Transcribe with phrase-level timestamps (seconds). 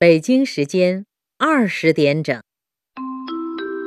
[0.00, 1.06] 北京时间
[1.38, 2.40] 二十点整。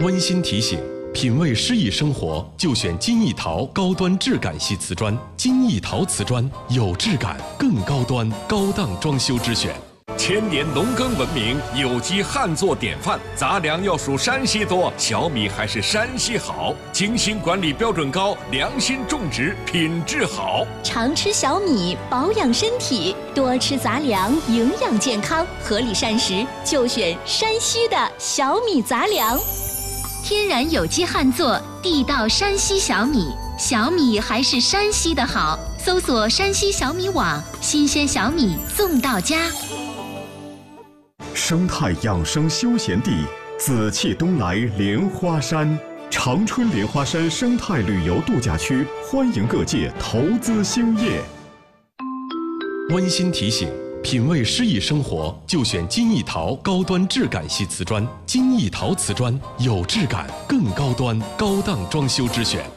[0.02, 0.78] 温馨提醒：
[1.14, 5.18] 品味诗意生活，就选金艺陶高端质感系瓷砖。
[5.38, 9.74] 金艺陶瓷砖有质感，更高端，高档装修之选。
[10.18, 13.20] 千年农耕文明，有机旱作典范。
[13.36, 16.76] 杂粮要数山西多，小米还是山西好。
[16.92, 20.66] 精心管理标准高，良心种植品质好。
[20.84, 29.40] 常吃小米保养身体，多吃杂粮营养健康，合理膳食就选山西的小米杂粮。
[30.24, 35.58] 天然有机旱作，地道山西小米，小米还是山西的好。
[35.84, 39.50] 搜索山西小米网，新鲜小米送到家。
[41.34, 43.26] 生态养生休闲地，
[43.58, 51.22] 紫气东来莲花山，长春莲花山生态旅游度假区欢迎各界投资兴业。
[52.90, 53.72] 温馨提醒：
[54.04, 58.06] 品味诗意生活，就选金艺陶高端质感系瓷砖。
[58.26, 62.70] 金艺陶瓷砖有质感，更高端，高档装修之选。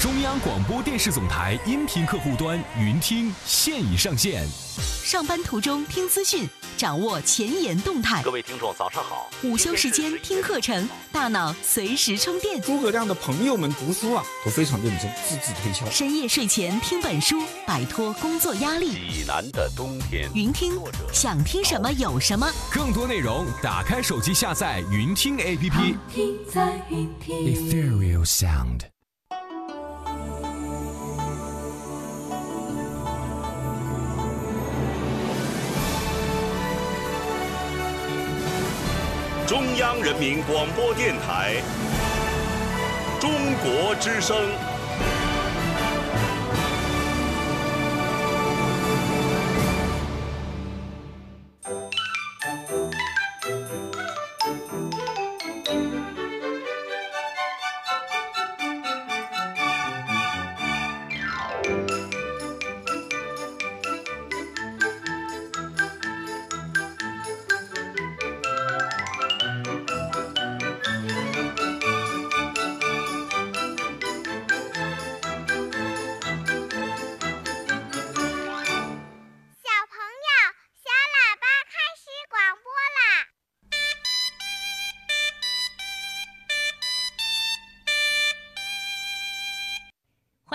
[0.00, 4.46] 中央广播电视总台音频客户端云听现已上线。
[4.78, 8.22] 上班途中听资讯，掌握前沿动态。
[8.22, 9.30] 各位听众，早上好。
[9.42, 12.60] 午休时间听课程，大脑随时充电。
[12.60, 15.88] 诸葛亮的朋友们读书啊，都非常认真，字字推敲。
[15.90, 18.90] 深夜睡前听本书，摆脱工作压力。
[18.90, 20.30] 济南的冬天。
[20.34, 20.78] 云听，
[21.12, 22.50] 想听什么有什么。
[22.72, 25.96] 更多内容，打开手机下载云听 APP。
[26.12, 27.36] 听在云听。
[27.36, 28.95] Ethereal Sound。
[39.46, 41.62] 中央人民广播电台
[43.20, 43.30] 《中
[43.62, 44.36] 国之声》。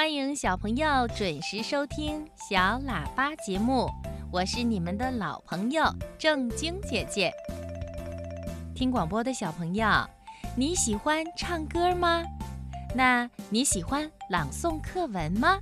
[0.02, 2.58] 欢迎小朋友准时收听小
[2.88, 3.88] 喇叭节目，
[4.32, 5.84] 我是你们的老朋友
[6.18, 7.32] 正晶姐姐。
[8.74, 9.88] 听广播的小朋友，
[10.58, 12.24] 你喜欢唱歌吗？
[12.96, 15.60] 那你喜欢朗诵课文吗？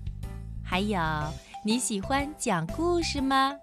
[0.64, 0.98] 还有
[1.66, 3.54] 你喜欢讲故事吗？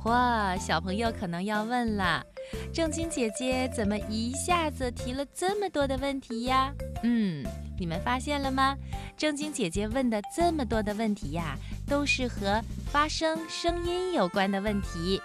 [0.00, 2.24] 嚯，小朋友可能要问了，
[2.72, 6.72] 正晶姐姐怎么一下子提了这么多的问题呀？
[7.02, 7.44] 嗯，
[7.78, 8.76] 你们发现了吗？
[9.16, 11.56] 正晶姐姐问的这么多的问题呀，
[11.86, 15.20] 都是和发声声音有关的问题。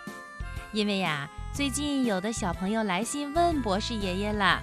[0.72, 4.62] 因为呀，最近有的小朋友来信问博士爷爷了，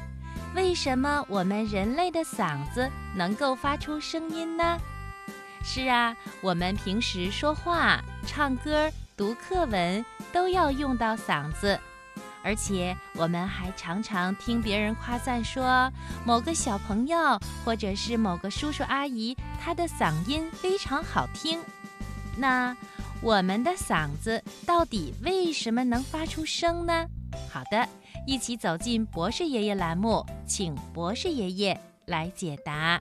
[0.54, 4.78] 为什么我们人类的嗓子能够发出声音呢？
[5.64, 11.78] 是啊，我们平时说话、唱歌、读课文都要用到嗓子。
[12.42, 15.90] 而且我们还常常听别人夸赞说，
[16.24, 17.16] 某个小朋友
[17.64, 21.60] 或者是某个叔叔阿姨，他的嗓音非常好听。
[22.36, 22.76] 那
[23.20, 27.06] 我们的嗓子到底为什么能发出声呢？
[27.50, 27.88] 好的，
[28.26, 33.00] 一起走进博士爷爷栏目，请博士爷爷来解答。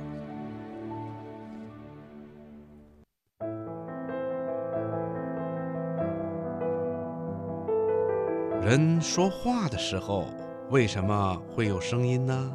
[8.71, 10.27] 人说话的时候，
[10.69, 12.53] 为什么会有声音呢？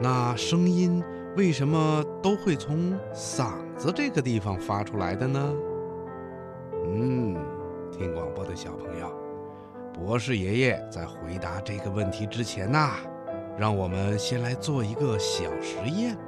[0.00, 1.00] 那声音
[1.36, 5.54] 为什么都会从嗓子这个地方发出来的呢？
[6.86, 7.36] 嗯，
[7.92, 9.08] 听广播的小朋友，
[9.92, 12.96] 博士爷爷在回答这个问题之前呐，
[13.56, 16.18] 让我们先来做一个小实验，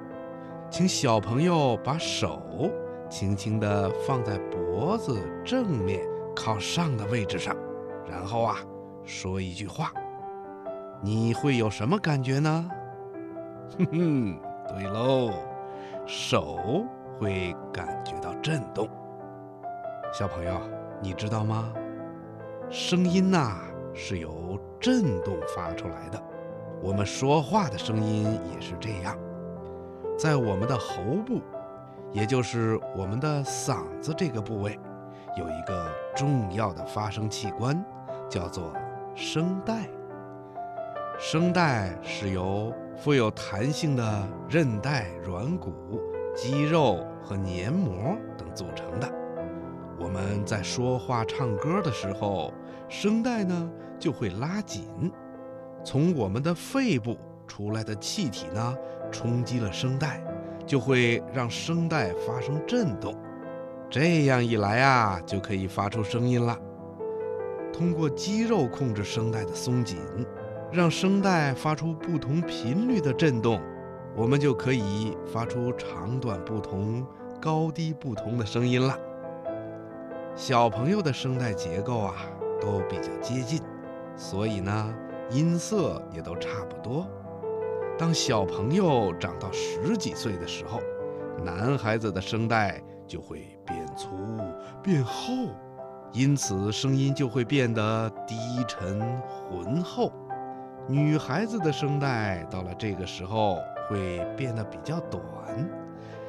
[0.70, 2.70] 请小朋友把手
[3.10, 7.56] 轻轻地放在脖子正面靠上的位置上，
[8.08, 8.58] 然后啊。
[9.06, 9.92] 说一句话，
[11.00, 12.68] 你会有什么感觉呢？
[13.78, 15.30] 哼哼，对喽，
[16.04, 16.84] 手
[17.16, 18.88] 会感觉到震动。
[20.12, 20.60] 小朋友，
[21.00, 21.72] 你知道吗？
[22.68, 23.58] 声音呐、
[23.94, 26.20] 是由震动发出来的。
[26.82, 29.16] 我们说话的声音也是这样，
[30.18, 31.40] 在我们的喉部，
[32.12, 34.76] 也就是我们的嗓子这个部位，
[35.38, 37.84] 有一个重要的发声器官，
[38.28, 38.72] 叫做
[39.18, 39.88] 声带。
[41.18, 45.72] 声带是由富有弹性的韧带、软骨、
[46.34, 49.10] 肌肉和黏膜等组成的。
[49.98, 52.52] 我们在说话、唱歌的时候，
[52.90, 55.10] 声带呢就会拉紧。
[55.82, 57.16] 从我们的肺部
[57.46, 58.76] 出来的气体呢，
[59.10, 60.22] 冲击了声带，
[60.66, 63.16] 就会让声带发生震动。
[63.88, 66.54] 这样一来啊，就可以发出声音了。
[67.76, 69.98] 通过肌肉控制声带的松紧，
[70.72, 73.60] 让声带发出不同频率的震动，
[74.16, 77.06] 我们就可以发出长短不同、
[77.38, 78.98] 高低不同的声音了。
[80.34, 82.14] 小朋友的声带结构啊，
[82.60, 83.60] 都比较接近，
[84.16, 84.94] 所以呢。
[85.28, 87.04] 音色也都差不多。
[87.98, 90.80] 当小朋友长到十几岁的时候，
[91.44, 94.08] 男孩子的声带就会变粗
[94.84, 95.48] 变厚，
[96.12, 98.36] 因此声音就会变得低
[98.66, 100.12] 沉浑厚。
[100.88, 103.58] 女孩子的声带到了这个时候
[103.88, 105.22] 会变得比较短，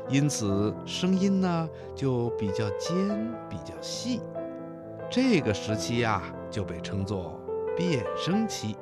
[0.09, 2.97] 因此声音呢就比较尖
[3.47, 4.21] 比较细。
[5.09, 7.39] 这个时期呀、就被称作
[7.77, 8.75] 变声期。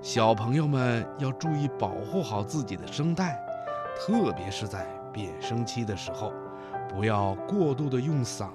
[0.00, 3.40] 小朋友们要注意保护好自己的声带，
[3.94, 6.32] 特别是在变声期的时候，
[6.88, 8.48] 不要过度的用嗓，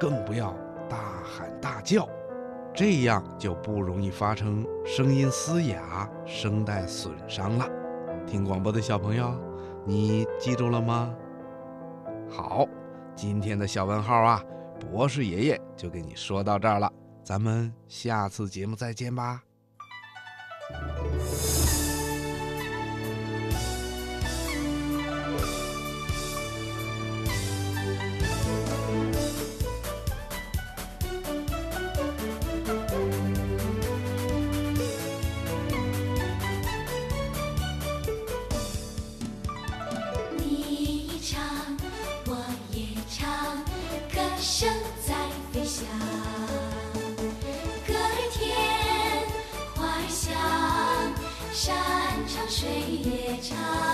[0.00, 0.52] 更不要
[0.94, 2.08] 大喊大叫，
[2.72, 7.68] 这样就不容易发生声音嘶哑、声带损伤了。
[8.24, 9.36] 听广播的小朋友，
[9.84, 11.12] 你记住了吗？
[12.30, 12.68] 好，
[13.16, 14.40] 今天的小问号啊，
[14.78, 16.92] 博士爷爷就给你说到这儿了，
[17.24, 19.42] 咱们下次节目再见吧。
[52.56, 52.68] 水
[53.02, 53.93] 也长。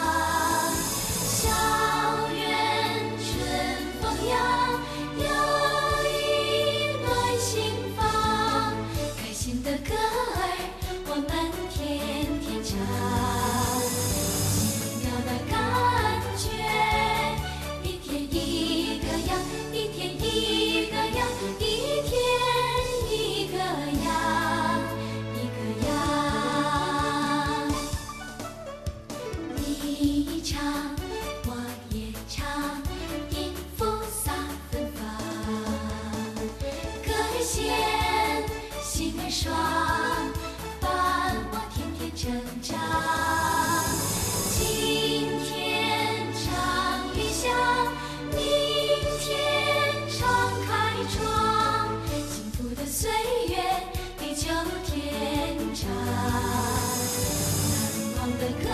[58.40, 58.64] 的歌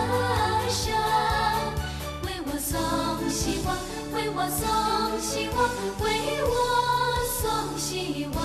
[0.71, 0.95] 声，
[2.23, 3.77] 为我送希望，
[4.15, 4.63] 为我送
[5.21, 5.59] 希望，
[5.99, 6.07] 为
[6.45, 6.55] 我
[7.41, 8.39] 送希望，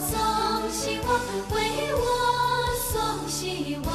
[0.00, 1.08] 送希望，
[1.54, 2.04] 为我
[2.92, 3.94] 送希望，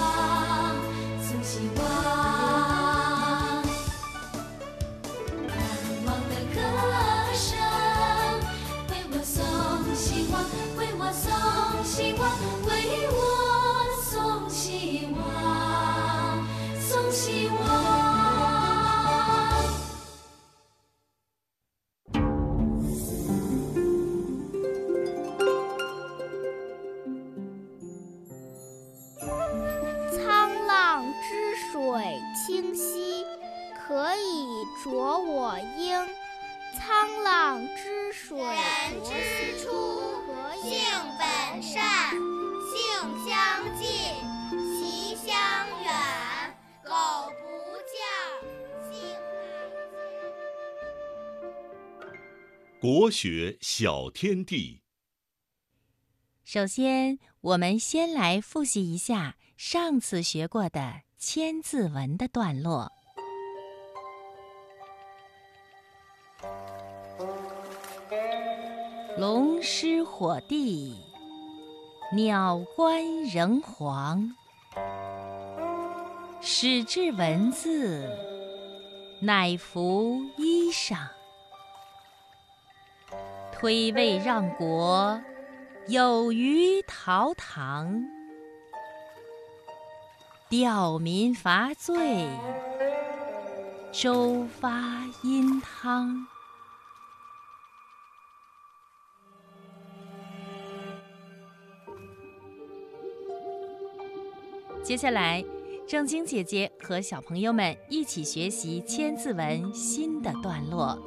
[52.81, 54.81] 国学小天地。
[56.43, 60.79] 首先，我们先来复习一下上次学过的
[61.15, 62.91] 《千字文》的段落。
[69.15, 70.97] 龙师火帝，
[72.15, 74.35] 鸟官人皇。
[76.41, 78.09] 始制文字，
[79.19, 81.07] 乃服衣裳。
[83.61, 85.21] 推位让国，
[85.87, 88.03] 有虞陶唐。
[90.49, 92.27] 吊民伐罪，
[93.91, 96.25] 周发殷汤。
[104.81, 105.45] 接下来，
[105.87, 110.97] 正晶姐姐和小朋友们一起学习《千字文》新的段落。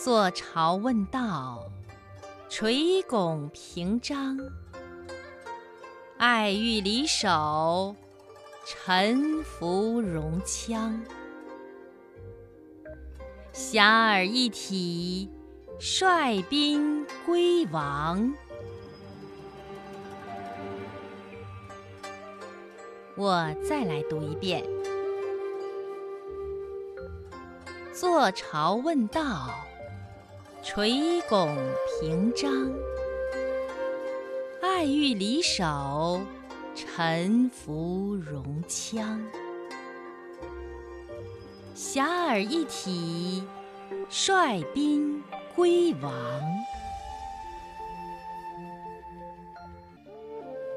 [0.00, 1.68] 坐朝问道，
[2.48, 4.38] 垂拱平章。
[6.18, 7.96] 爱欲离手，
[8.64, 11.00] 臣服戎羌。
[13.52, 15.28] 遐迩一体，
[15.80, 18.32] 率宾归王。
[23.16, 24.64] 我再来读一遍：
[27.92, 29.50] 坐朝问道，
[30.70, 31.56] 垂拱
[31.98, 32.52] 平章。
[34.60, 36.20] 爱欲离手，
[36.74, 39.18] 臣服戎羌。
[41.74, 43.42] 遐迩一体，
[44.10, 45.24] 率宾
[45.56, 46.12] 归王。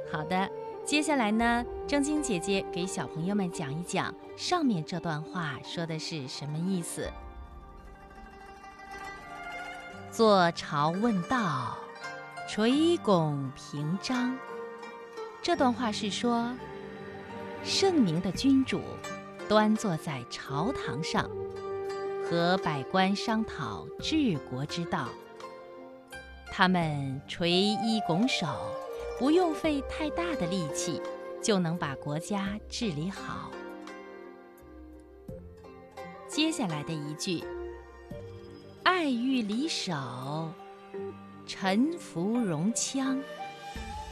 [0.09, 0.49] 好的。
[0.85, 7.09] 接下来呢，正晶姐姐给小朋友们讲一讲上面这段话说的是什么意思。
[10.11, 11.77] 坐朝问道，
[12.45, 14.37] 垂拱平章。
[15.41, 16.53] 这段话是说，
[17.63, 18.81] 圣明的君主
[19.47, 21.29] 端坐在朝堂上，
[22.29, 25.07] 和百官商讨治国之道。
[26.51, 28.47] 他们垂衣拱手。
[29.17, 30.99] 不用费太大的力气，
[31.43, 33.51] 就能把国家治理好。
[36.27, 37.43] 接下来的一句
[38.83, 39.93] “爱欲离手，
[41.45, 43.21] 臣服戎羌”，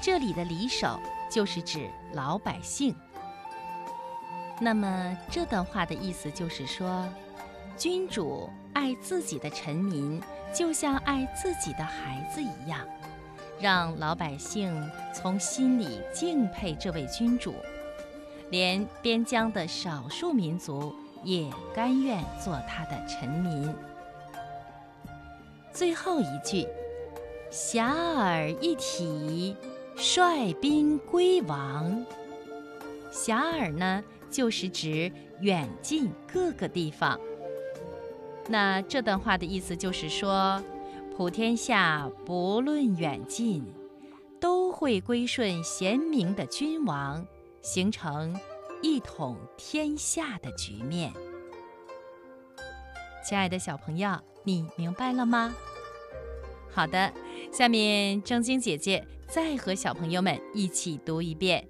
[0.01, 0.99] 这里的“离手”
[1.29, 2.95] 就是指老百姓。
[4.59, 7.07] 那么这段话的意思就是说，
[7.77, 10.21] 君主爱自己的臣民，
[10.53, 12.85] 就像爱自己的孩子一样。
[13.59, 14.73] 让老百姓
[15.13, 17.53] 从心里敬佩这位君主，
[18.51, 23.73] 连边疆的少数民族也甘愿做他的臣民。
[25.79, 26.67] 最后一句
[27.49, 29.55] “遐迩一体，
[29.95, 32.05] 率宾归王”，
[33.13, 35.09] 遐迩呢，就是指
[35.39, 37.17] 远近各个地方。
[38.49, 40.61] 那这段话的意思就是说。
[41.15, 43.65] 普天下不论远近，
[44.39, 47.25] 都会归顺贤明的君王，
[47.61, 48.37] 形成
[48.81, 51.11] 一统天下的局面。
[53.25, 55.55] 亲爱的小朋友，你明白了吗？
[56.71, 57.11] 好的，
[57.51, 61.67] 下面正晶姐姐再和小朋友们一起读一遍：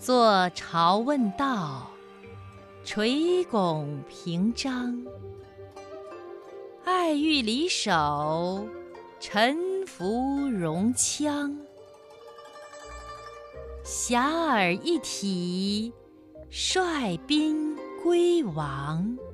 [0.00, 1.90] 坐朝问道，
[2.84, 5.06] 垂拱平章。
[6.84, 8.66] 爱欲离手，
[9.20, 11.54] 臣服戎羌。
[13.84, 15.92] 遐迩一体，
[16.50, 19.31] 率宾龟王。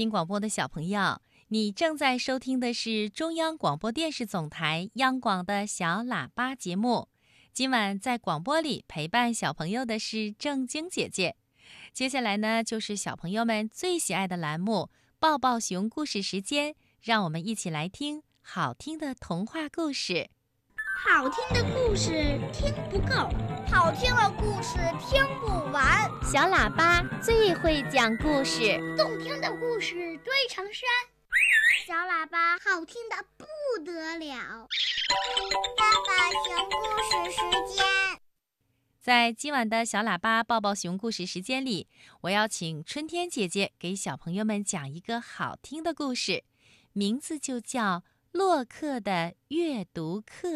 [0.00, 7.10] 听广播的小朋友，你正在收听的是中央广播电视总台央广的小喇叭节目。
[7.52, 11.36] 今晚在广播里陪伴小朋友的是正晶姐姐。
[11.92, 14.88] 接下来呢，就是小朋友们最喜爱的栏目——
[15.20, 16.74] 抱抱熊故事时间。
[17.02, 20.30] 让我们一起来听好听的童话故事。
[21.02, 23.14] 好听的故事听不够，
[23.70, 26.10] 好听的故事听不完。
[26.22, 30.86] 小喇叭最会讲故事，动听的故事堆成山。
[31.86, 33.46] 小喇叭好听的不
[33.82, 34.68] 得了。
[35.76, 37.84] 爸爸熊故事时间，
[39.00, 41.88] 在今晚的小喇叭抱抱熊故事时间里，
[42.22, 46.44] 我要请春天姐姐给小朋友们讲一个好听的故事，
[46.92, 47.82] 名字就叫
[48.32, 50.48] 《洛克的阅读课》。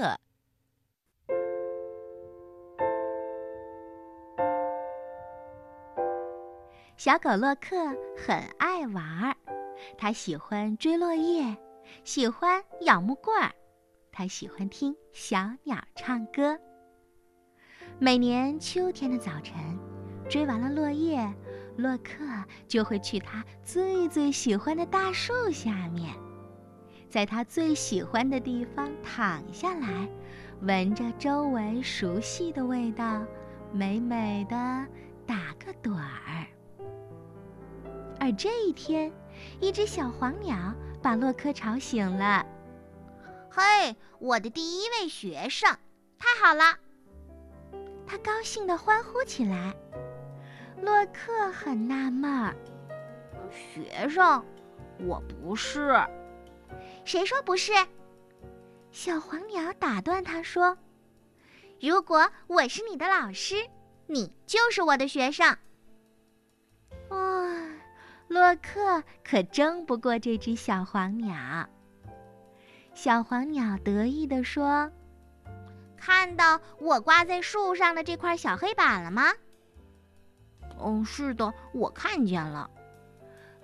[6.97, 7.77] 小狗洛克
[8.17, 9.37] 很爱玩儿，
[9.99, 11.57] 它喜欢追落叶，
[12.05, 13.51] 喜欢咬木棍儿，
[14.13, 16.57] 它喜欢听小鸟唱歌。
[17.99, 19.57] 每年秋天的早晨，
[20.31, 21.29] 追完了落叶，
[21.77, 22.25] 洛克
[22.69, 26.15] 就会去他最最喜欢的大树下面，
[27.11, 30.09] 在他最喜欢的地方躺下来，
[30.61, 33.21] 闻着周围熟悉的味道，
[33.73, 34.55] 美美的
[35.27, 36.34] 打个盹儿。
[38.25, 39.13] 而这一天，
[39.61, 42.47] 一只小黄鸟把洛克吵醒了。
[43.53, 45.71] “嘿，我的第一位学生，
[46.19, 46.79] 太好了！”
[48.09, 49.77] 他高兴地欢呼起来。
[50.81, 52.57] 洛克很纳闷儿
[53.53, 54.43] ：“学生，
[55.01, 55.95] 我不是。
[57.05, 57.75] 谁说不是？”
[58.91, 60.79] 小黄鸟打断他说
[61.79, 63.57] ：“如果我是你的老师，
[64.07, 65.59] 你就是我的学生。”
[68.29, 71.69] 洛克可争不过这只小黄鸟。
[72.95, 74.91] 小黄鸟得意地说
[75.97, 79.33] ：“看到我挂在树上的这块小黑板了吗
[80.81, 82.71] ？”“嗯，是的，我看见了。”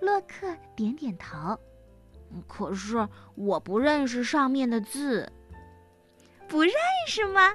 [0.00, 1.58] 洛克点点头。
[2.46, 5.32] “可是我不认识上面的字。
[6.48, 6.72] ”“不认
[7.06, 7.54] 识吗？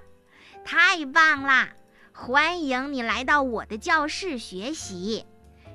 [0.64, 1.70] 太棒啦！
[2.14, 5.26] 欢迎你来到我的教室学习。”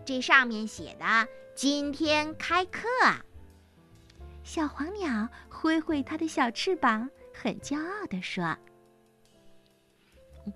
[0.05, 1.05] 这上面写的
[1.55, 2.89] “今天开课”。
[4.43, 8.57] 小黄鸟挥挥它的小翅膀，很骄傲地说：“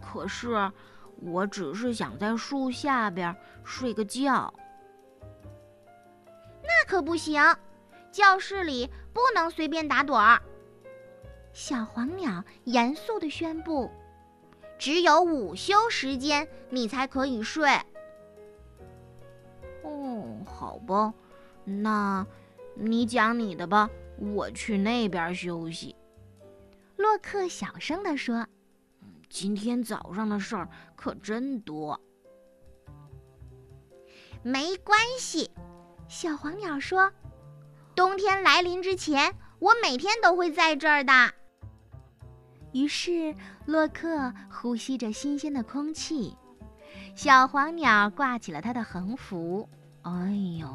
[0.01, 0.73] 可是，
[1.21, 4.53] 我只是想在树下边睡个觉。”
[6.65, 7.41] 那可不行，
[8.11, 10.43] 教室里不能随便打盹儿。
[11.53, 13.89] 小黄鸟严肃地宣布
[14.77, 17.71] ：“只有午休时间，你才可以睡。”
[20.05, 21.15] 哦，好吧，
[21.65, 22.27] 那，
[22.75, 23.89] 你讲你的吧，
[24.19, 25.97] 我去那边休息。”
[26.97, 28.47] 洛克小声地说
[29.31, 31.99] ，“今天早上的事儿可真多。”
[34.45, 35.51] 没关系，
[36.07, 37.11] 小黄鸟说
[37.97, 41.33] ，“冬天来临之前，我每天都会在这儿的。”
[42.73, 46.37] 于是，洛克呼吸着新鲜的空气。
[47.17, 49.67] 小黄鸟挂起了它的横幅。
[50.05, 50.11] 哎
[50.61, 50.69] 呦，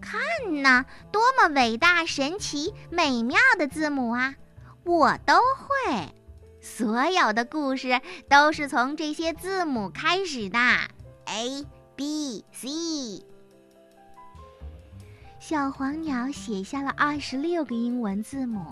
[0.00, 0.20] 看
[0.62, 4.34] 呐，多么伟大、神奇、美妙的字母啊！
[4.84, 6.14] 我都会，
[6.60, 10.58] 所有的故事都是从这些字母开始的。
[11.24, 13.24] A B C。
[15.40, 18.62] 小黄鸟写下了二十六个英文字母，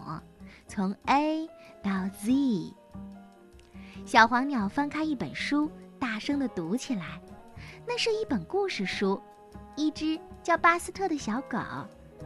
[0.68, 1.48] 从 A
[1.82, 1.90] 到
[2.22, 2.74] Z。
[4.04, 7.18] 小黄鸟翻开一本书，大声地读起来。
[7.86, 9.20] 那是一本故事书，
[9.76, 11.58] 一只叫巴斯特的小狗，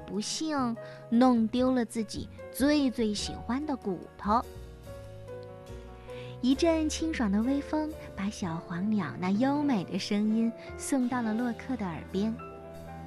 [0.07, 0.77] 不幸
[1.11, 4.40] 弄丢了自己最最喜欢的骨头。
[6.40, 12.35] 一阵清爽的微风把小黄鸟那优美的声音送到了洛克的耳边，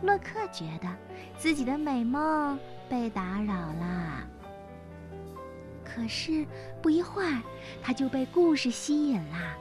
[0.01, 0.89] 洛克觉得
[1.37, 2.59] 自己的美梦
[2.89, 4.27] 被打扰了。
[5.85, 6.45] 可是
[6.81, 7.41] 不一会儿，
[7.81, 9.57] 他就被故事吸引了。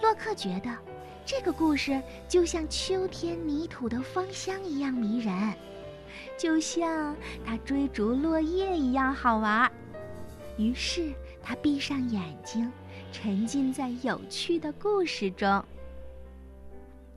[0.00, 0.70] 洛克觉得
[1.30, 5.54] 这个故事就像秋天泥土的芳香一样迷人，
[6.38, 7.14] 就像
[7.44, 9.70] 他追逐落叶一样好玩。
[10.56, 11.12] 于是
[11.42, 12.72] 他闭上眼睛，
[13.12, 15.62] 沉浸在有趣的故事中。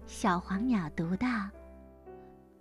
[0.06, 1.28] 小黄鸟读道：“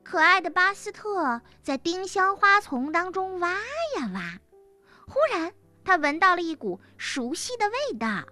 [0.04, 4.38] 可爱的巴斯特在丁香花丛当中挖呀挖，
[5.08, 8.22] 忽然。”他闻到了一股熟悉的味道，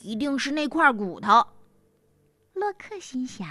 [0.00, 1.46] 一定是那块骨头。
[2.52, 3.46] 洛克心想。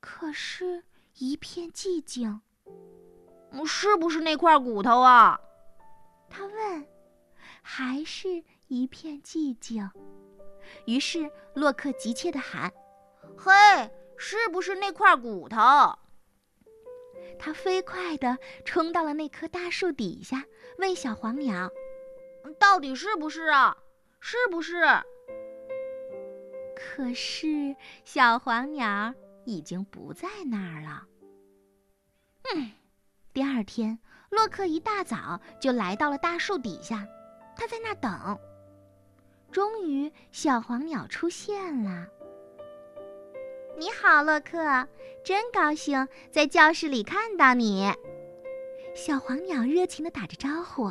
[0.00, 0.84] 可是，
[1.18, 2.40] 一片寂静。
[3.66, 5.40] 是不是那块骨头啊？
[6.28, 6.86] 他问。
[7.62, 9.90] 还是一片寂静。
[10.86, 12.70] 于是洛克急切地喊
[13.38, 13.52] ：“嘿，
[14.18, 15.56] 是不是那块骨头？”
[17.38, 20.44] 他飞快地冲到了那棵大树底下，
[20.78, 21.70] 问小黄鸟
[22.60, 23.76] ：“到底是不是啊？
[24.20, 24.82] 是不是？”
[26.74, 31.06] 可是小黄鸟已经不在那儿了。
[32.54, 32.70] 嗯，
[33.32, 33.98] 第二天，
[34.30, 37.06] 洛克一大早就来到了大树底下，
[37.56, 38.38] 他在那等。
[39.50, 42.06] 终于，小黄鸟出现了。
[43.76, 44.88] 你好，洛克，
[45.24, 47.92] 真高兴在教室里看到你。
[48.94, 50.90] 小黄鸟热情地打着招呼。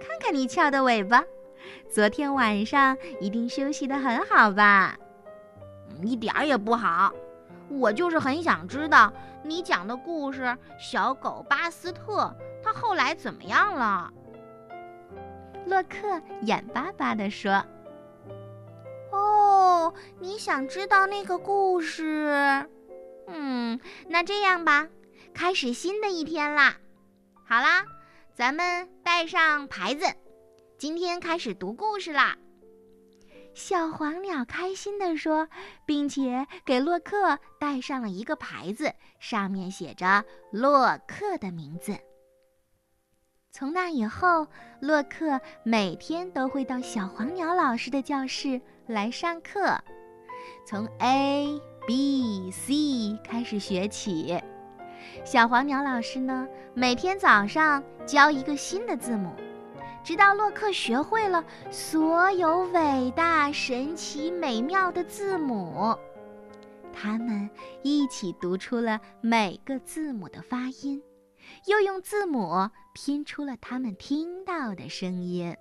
[0.00, 1.24] 看看你翘的尾巴，
[1.88, 4.96] 昨天晚上一定休息得很好吧？
[6.02, 7.12] 一点儿也不好，
[7.68, 10.42] 我就是很想知道你讲的故事
[10.78, 12.22] 《小狗巴斯特》，
[12.62, 14.10] 它后来怎么样了？
[15.66, 17.64] 洛克眼巴巴地说。
[19.12, 22.66] 哦，你想知道那个故事？
[23.26, 24.88] 嗯，那这样吧，
[25.34, 26.76] 开始新的一天啦。
[27.46, 27.84] 好啦，
[28.32, 30.06] 咱们带上牌子，
[30.80, 32.38] 今天开始读故事啦。
[33.52, 35.46] 小黄鸟开心地说，
[35.84, 41.98] 并且给洛克带上了一个牌子，上面写着洛克的名字。
[43.52, 44.46] 从那以后，
[44.80, 49.78] 洛克每天都会到小黄鸟老师的教室来上课，
[50.66, 54.42] 从 A、B、C 开始学起。
[55.26, 59.36] 小黄鸟老师呢，每天早上教一个新的字母，
[60.02, 65.96] 直到洛克学会了所有伟大、神奇、美妙的字母。
[66.92, 67.48] 他们
[67.82, 71.02] 一起读出了每个字母的发音。
[71.66, 75.56] 又用字母拼出了他们听到的声音。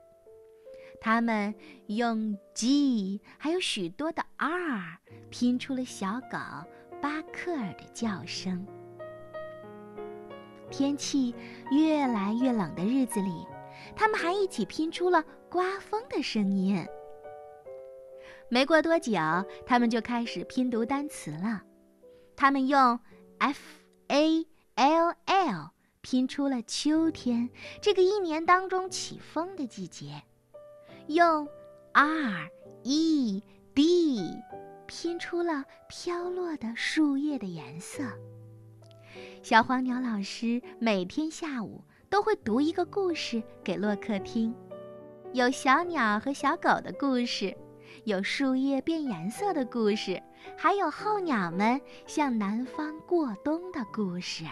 [1.02, 1.54] 他们
[1.88, 4.98] 用 G 还有许多的 R
[5.30, 6.38] 拼出了小狗
[7.02, 8.66] 巴克尔的叫声。
[10.70, 11.34] 天气
[11.72, 13.48] 越来越冷的日子里，
[13.96, 16.86] 他们还一起拼出了刮风的声音。
[18.50, 19.14] 没过多久，
[19.66, 21.64] 他们就开始拼读单词了。
[22.36, 23.00] 他们用
[23.38, 23.60] F
[24.08, 25.70] A L L。
[26.02, 27.50] 拼出了秋天
[27.82, 30.24] 这个一年当中起风的季节，
[31.08, 31.46] 用
[31.92, 32.50] R
[32.84, 33.44] E
[33.76, 34.24] D
[34.88, 38.02] 拼出了飘落的树叶的颜色。
[39.44, 44.54] 小黄鸟老师每天下午都会读一个故事给洛克听，
[45.34, 47.56] 有小鸟和小狗的故事，
[48.04, 50.22] 有树叶变颜色的故事，
[50.58, 54.44] 还有候鸟们向南方过冬的故事。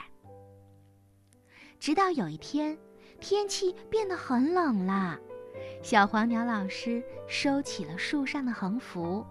[1.79, 2.77] 直到有一天，
[3.19, 5.19] 天气变得很冷了，
[5.81, 9.25] 小黄鸟老师收起了树上的横幅。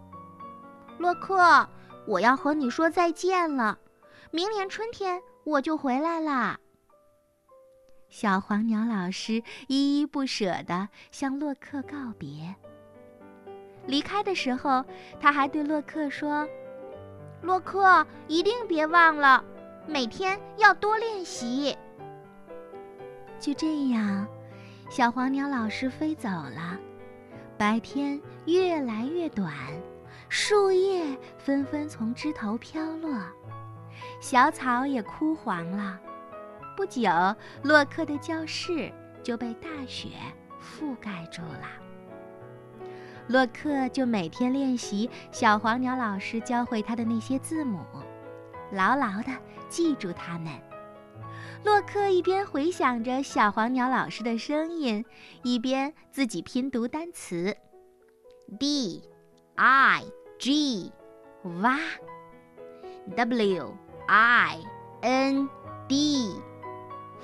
[0.98, 1.68] 洛克，
[2.06, 3.78] 我要和你说再见了，
[4.30, 6.58] 明年春天我就回来啦。
[8.18, 12.54] 小黄鸟老师依依不舍地向洛克告别。
[13.84, 14.82] 离开的时候，
[15.20, 16.48] 他还对洛克说
[17.44, 19.44] ：“洛克，一定别忘了，
[19.86, 21.76] 每天要多练习。”
[23.38, 24.26] 就这样，
[24.88, 26.80] 小黄鸟老师飞走了。
[27.58, 29.52] 白天越来越短，
[30.30, 31.04] 树叶
[31.36, 33.10] 纷纷从枝头飘落，
[34.22, 36.00] 小草也枯黄了。
[36.76, 37.10] 不久，
[37.62, 40.10] 洛克的教室就被大雪
[40.60, 41.66] 覆盖住了。
[43.28, 47.80] 洛克就每天练习小黄鸟老师教会他的那些字母，
[48.70, 49.32] 牢牢地
[49.68, 50.52] 记住它们。
[51.64, 55.04] 洛克一边回想着小黄鸟老师的声音，
[55.42, 57.56] 一边自己拼读单词
[58.60, 59.02] ：d
[59.56, 60.04] i
[60.38, 60.92] g
[61.42, 61.72] y
[63.16, 63.74] w
[64.06, 64.58] i
[65.00, 65.48] n
[65.88, 66.40] d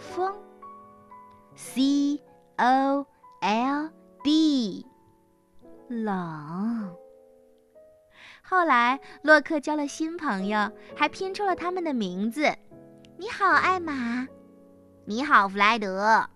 [0.03, 0.35] 风
[1.55, 2.21] c
[2.57, 3.07] o
[3.41, 3.91] l
[4.25, 4.85] d
[5.89, 6.97] 冷。
[8.43, 12.43] 后来，洛克交了新朋友，还拼出了他们的名字。
[13.17, 14.29] 你好，艾玛。
[15.05, 16.29] 你好，弗莱德。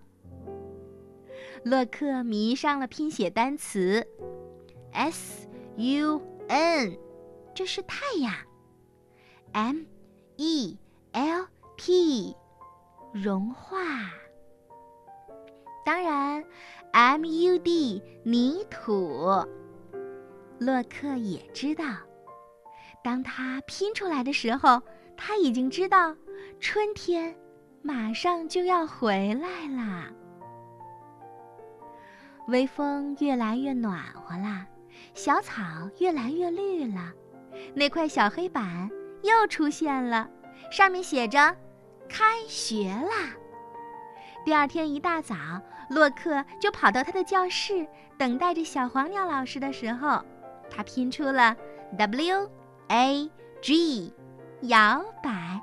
[1.63, 4.07] 洛克迷上了拼写单词
[4.93, 6.97] ，S U N，
[7.53, 8.33] 这是太阳
[9.51, 9.85] ；M
[10.37, 10.79] E
[11.11, 12.35] L T，
[13.21, 13.77] 融化。
[15.85, 16.43] 当然
[16.91, 19.45] ，M U D，泥土。
[20.59, 21.85] 洛克也知道，
[23.03, 24.81] 当他拼出来的时候，
[25.15, 26.15] 他已经知道。
[26.59, 27.35] 春天
[27.81, 30.07] 马上就要回来啦！
[32.47, 34.65] 微风越来越暖和了，
[35.13, 35.63] 小草
[35.99, 37.13] 越来越绿了。
[37.75, 38.89] 那块小黑板
[39.21, 40.27] 又出现了，
[40.71, 41.55] 上面写着
[42.07, 43.33] “开学啦”。
[44.45, 45.35] 第二天一大早，
[45.89, 47.85] 洛克就跑到他的教室，
[48.17, 50.23] 等待着小黄鸟老师的时候，
[50.69, 51.55] 他拼出了
[51.97, 52.49] “W
[52.87, 53.29] A
[53.61, 54.13] G”，
[54.61, 55.61] 摇摆。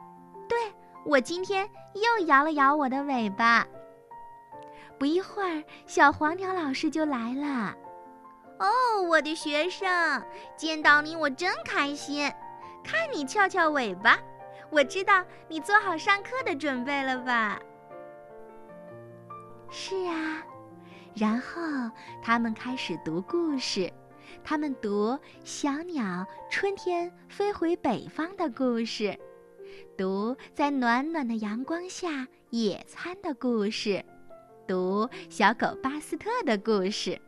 [0.49, 0.59] 对，
[1.07, 3.67] 我今天又摇了摇我的尾巴。
[4.99, 7.75] 不一会儿，小黄鸟老师就来了。
[8.59, 10.23] 哦，我的学生，
[10.57, 12.31] 见到你我真开心。
[12.85, 14.19] 看你翘翘尾巴，
[14.71, 17.61] 我知道你做好上课的准备了吧？
[19.71, 20.43] 是啊，
[21.15, 21.63] 然后
[22.23, 23.93] 他们开始读故事。
[24.43, 25.13] 他们读
[25.45, 29.17] 《小鸟春天飞回北方》的故事，
[29.97, 34.05] 读在暖暖的阳光下野餐的故事，
[34.67, 37.21] 读小狗巴斯特的故事。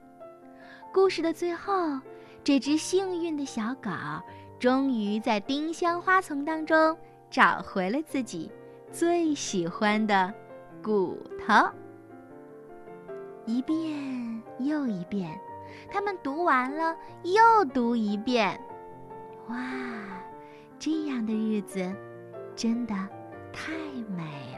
[0.92, 2.00] 故事的最后，
[2.42, 3.90] 这只幸运的小狗
[4.58, 6.96] 终于在丁香花丛当中
[7.36, 8.50] 找回了自己
[8.90, 10.32] 最喜欢的
[10.82, 11.52] 骨头。
[13.44, 15.38] 一遍又一遍，
[15.90, 18.58] 他们读完了又读一遍。
[19.50, 19.54] 哇，
[20.78, 21.94] 这样的日子
[22.54, 22.94] 真的
[23.52, 23.70] 太
[24.16, 24.55] 美。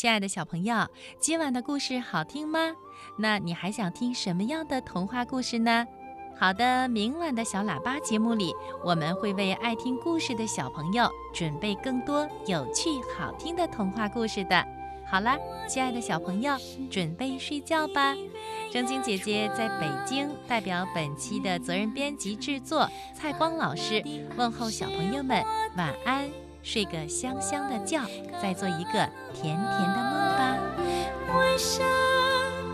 [0.00, 2.74] 亲爱的小朋友，今晚的故事好听吗？
[3.18, 5.86] 那你还想听什么样的童话故事呢？
[6.38, 14.66] 好的，明晚的小喇叭节目里，我们会为爱听故事的小朋友准备更多有趣好听的童话故事的。
[15.06, 15.36] 好啦，
[15.68, 16.56] 亲爱的小朋友，
[16.90, 18.14] 准备睡觉吧。
[18.72, 24.02] 正晶姐姐在北京，代表本期的责任编辑制作蔡光老师，
[24.38, 25.44] 问候小朋友们
[25.76, 26.49] 晚安。
[26.62, 28.00] 睡个香香的觉，
[28.40, 30.56] 再做一个甜甜的梦吧。
[31.38, 31.82] 为什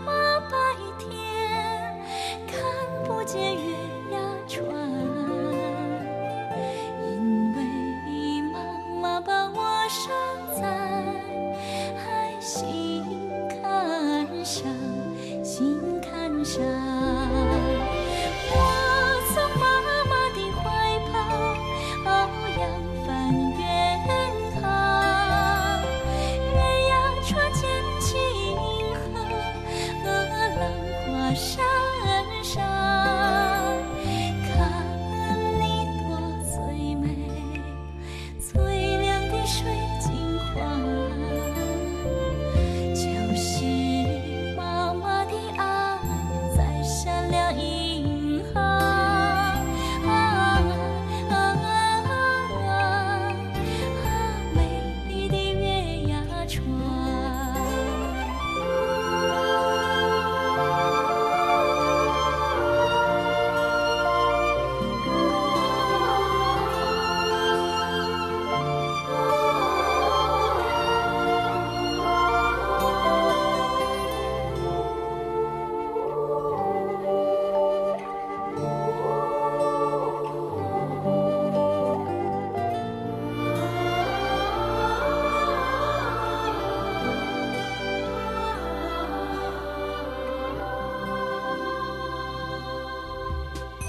[0.05, 0.57] 么白
[0.99, 1.07] 天
[2.47, 2.59] 看
[3.05, 3.75] 不见月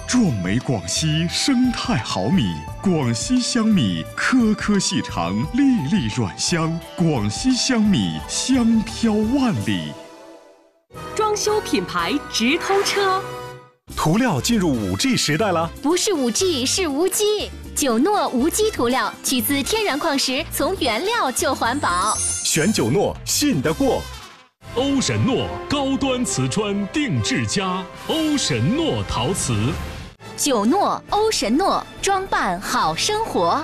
[0.09, 6.81] 壮美广西生态好米，广西香米颗颗细长，粒粒软香。
[6.97, 9.92] 广西香米香飘万里。
[11.14, 13.23] 装修品牌直通车，
[13.94, 15.71] 涂料进入五 G 时代了？
[15.83, 17.51] 不是五 G，是无机。
[17.77, 22.14] 九诺无机涂料取自天然矿石，从原料就环保。
[22.16, 24.01] 选九诺，信得过。
[24.75, 29.55] 欧神诺高端瓷砖定制家，欧神诺陶瓷。
[30.38, 33.61] 九诺欧神诺装扮好生活，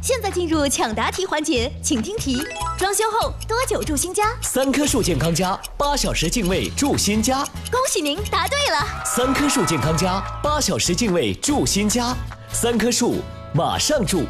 [0.00, 2.42] 现在进入抢答题环节，请听题：
[2.78, 4.34] 装修后多久住新家？
[4.40, 7.44] 三棵树健康家，八小时净位住新家。
[7.70, 9.04] 恭喜您答对了！
[9.04, 12.16] 三棵树健康家，八小时净位住新家，
[12.50, 13.16] 三棵树
[13.52, 14.24] 马上住。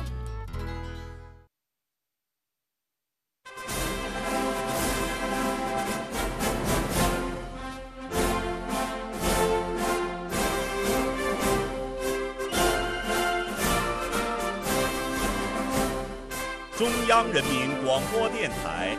[17.07, 18.99] 中央人民广播电台。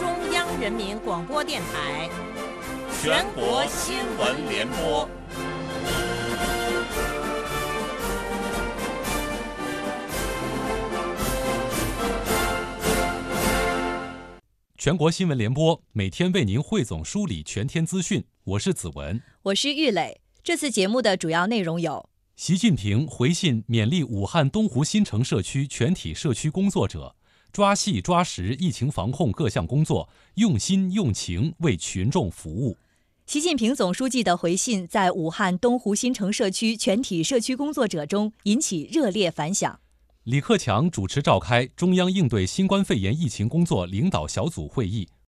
[0.00, 2.08] 中央人民广播电台。
[3.02, 5.06] 全国新闻联播。
[14.78, 20.22] 全国新闻联播每天为您汇总梳理全天资讯，我是子文，我是玉磊。
[20.42, 27.14] 这次节目的主要内容有：习近平回信勉励武汉东湖新城社区全体社区工作者，
[27.54, 32.76] 抓细抓实疫情防控各项工作，用心用情为群众服务。
[33.26, 39.78] 习近平总书记的回信在武汉东湖新城社区全体社区工作者中引起热烈反响。
[40.24, 45.06] 李克强主持召开中央应对新冠肺炎疫情工作领导小组会议，